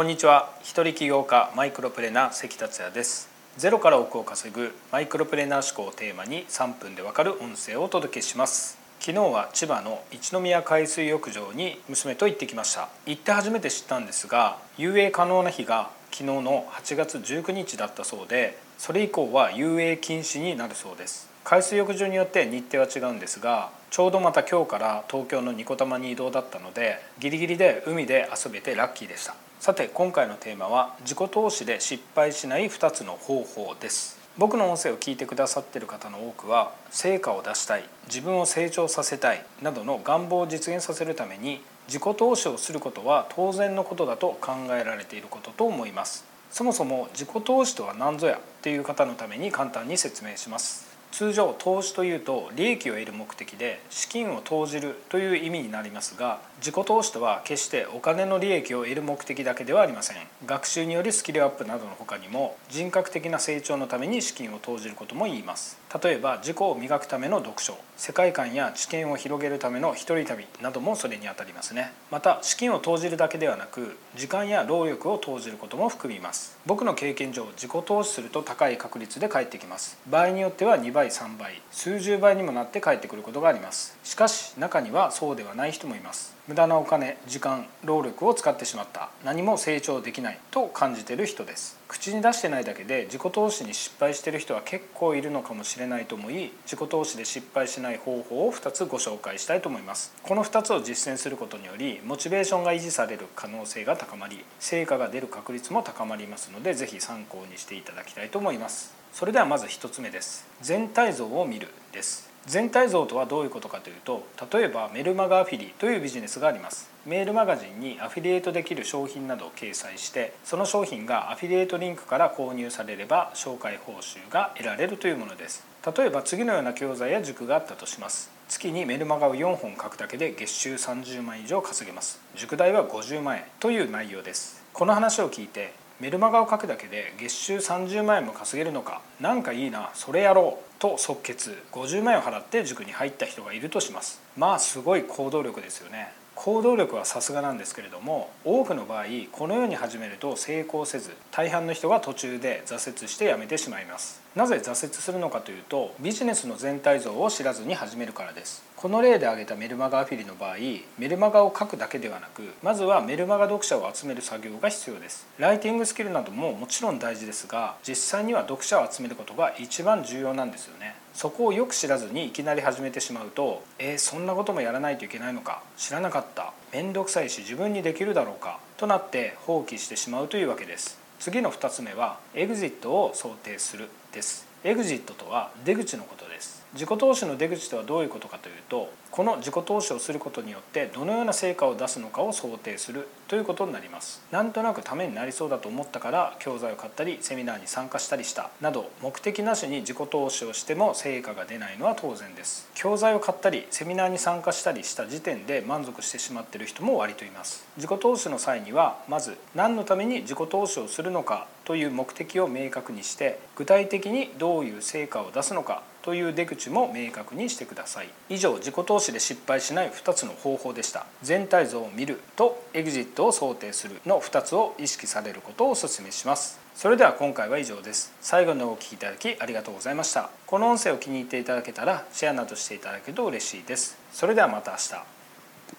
[0.00, 0.48] こんにちは。
[0.62, 3.28] 一人起業家マイクロプレーナー関達也です。
[3.58, 8.78] ゼロから億を稼ぐマイクロプレーナー思考をテーマに3分でわかる音声をお届けします。
[8.98, 12.88] 昨日は千葉の一宮海水浴場に娘と行ってきました。
[13.04, 21.29] 行って初めて知ったんですが遊泳可能な日が昨日の8月19日だったそうでそれ以降は遊泳禁止になるそうです。
[21.50, 29.34] 海水浴場によって日程は違うんですがちょうどまた今日から東京のニコタマに移動だったのでギリギリで海で遊べてラッキーでした。
[29.58, 34.16] さて今回のテーマは自己投資で失敗しない2つの方法です。
[34.38, 46.24] 僕の音声を聞いてくださってる方の多くは成果を出したい自分を成長させたいなどの願望を実現させるために自己投資をすることは当然のことだと考えられていることと思います。
[46.52, 50.89] そもそも自己投資とは何ぞやという方のために簡単に説明します。
[51.12, 60.16] 通常投資というと利益を得る目的で資金を投じるという意味になりますが自己投資とは決してお金の利益を得る目的だけではありません。
[60.46, 65.79] 学習によりスキルアップなどの他にも人格的な成長のために資金を投じることも言います。
[66.02, 71.92] 例えば自己を磨くための読書世界観や知見を広げるための一人旅などもそれにあたりますね。
[72.12, 76.56] また資金を投じるだけではなく時間や労力を投じることも含みます。
[76.64, 79.98] 僕の経験上自己投資すると高い確率で返ってきます。
[80.08, 83.98] 場合によっては2倍3倍数十倍にもなって返ってくることがあります。
[84.04, 86.39] しかし中にはそうではない人もいます。
[86.50, 89.10] 無駄なお金時間労力を使ってしまった。
[89.24, 90.38] 何も成長できない。
[90.50, 91.78] と感じてる人です。
[91.86, 100.12] 口に出してないだけで自己投資に失敗してる人は結構いるのかもしれないと思い自己投資で失敗しない方法を2つご紹介したいと思います。
[100.24, 108.92] この2つを実践することによりモチベーションが維持される可能性が高まり成果が出る確率も高まりますので是非参考にしていただきたいと思います。
[109.12, 110.48] それではまず1つ目です。
[110.62, 112.29] 全体像を見るです。
[112.46, 116.90] 全体像とはどういうことかというと例えばメルマガアフィリというビジネスがあります。
[117.06, 125.64] メールマガジンにアフィリエイトできる商品などを掲載してその商品がアフィリエイトリンクから購入されれば紹介報酬が得られるというものです。
[125.96, 128.30] 例えば次のような教材や塾があったとします。
[128.48, 132.20] 月にメルマガを4本書くだけで月収30万以上稼げます。
[132.36, 134.62] 塾代は50万円という内容です。
[134.72, 141.62] この話を聞いてメルマガを書くだけで月収30万円も稼げるのかなんかいいなそれやろうと即決。
[141.72, 144.22] 50万円を払って塾に入った人がいるとします。
[144.34, 146.12] まあすごい行動力ですよね。
[146.34, 154.22] 行動力はさすがなんですけれども多くの場合このように始めると成功せず大半の人が途中で挫折してやめてしまいます。
[154.36, 158.62] なぜ挫折するのかというとビジネスの全体像を知らずに始めるからです。
[158.76, 160.56] この例で挙げたメルマガアフィリの場合
[160.98, 165.26] メルマガを書くだけではなくまずはメルマガ読者を集める作業が必要です。
[165.38, 170.94] ライティングスキルなどももちろん大事ですが実際には読者を集めることが一番重要なんですよね。
[171.12, 180.99] そこをよく知らずにいきなり始めてしまうとえー、そんなこともやらないといけないのか知らなかった面倒くさいし自分にできるだろうかとなって放棄してしまうというわけです。
[181.20, 184.49] 次の2つ目はエグジットを想定するです。
[184.62, 186.60] エグジットとは出口のことです。
[186.74, 194.22] 自己投資の出口とはどういうことかというとこの自己投資をすることによってどのような成果を出すのかを想定するということになります。
[194.30, 198.50] なんとなくためになりそうだと思ったから教材を買ったりセミナーに参加したりした。
[198.60, 202.68] など目的なしに自己投資をしても成果が出ないのは当然です。
[202.74, 207.66] 教材を買ったりセミナーに参加したりした時点で満足してしまっている人も割といます。
[207.78, 218.08] 自己投資の際にはまず何のために自己投資をするのかという目的を明確にして具体的にどういう成果を出すのかという出口も明確にしてください。
[218.28, 221.06] 以上自己投資で失敗しない2つの方法でした。
[221.22, 226.58] 全体像を見るとエグジットを想定するの2つを意識されることをお勧めします。
[226.74, 228.12] それでは今回は以上です。
[228.20, 230.28] 最後までお聴きいただきありがとうございました。
[230.46, 233.96] この音声を気に入っていただけたらシェアなどしていただけると嬉しいです。
[234.12, 235.19] それではまた明日。